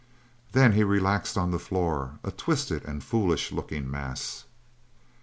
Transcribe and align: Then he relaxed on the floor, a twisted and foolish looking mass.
Then 0.53 0.71
he 0.71 0.83
relaxed 0.83 1.37
on 1.37 1.51
the 1.51 1.59
floor, 1.59 2.17
a 2.23 2.31
twisted 2.31 2.83
and 2.85 3.03
foolish 3.03 3.51
looking 3.51 3.87
mass. 3.87 4.45